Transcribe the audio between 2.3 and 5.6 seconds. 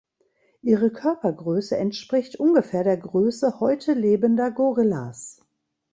ungefähr der Größe heute lebender Gorillas.